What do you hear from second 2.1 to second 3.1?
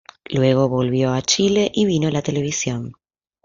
televisión.